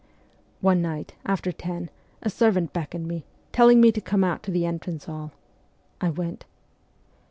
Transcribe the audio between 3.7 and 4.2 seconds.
me to